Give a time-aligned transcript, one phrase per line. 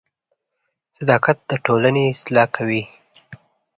[0.97, 2.83] •صداقت د ټولنې اصلاح کوي.